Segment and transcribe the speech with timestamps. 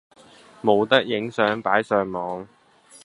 [0.63, 2.47] 冇得影相擺上網